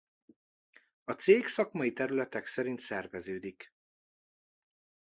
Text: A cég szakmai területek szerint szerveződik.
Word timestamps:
A 1.03 1.11
cég 1.11 1.47
szakmai 1.47 1.93
területek 1.93 2.45
szerint 2.45 2.79
szerveződik. 2.79 3.69